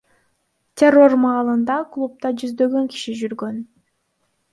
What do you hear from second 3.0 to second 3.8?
жүргөн.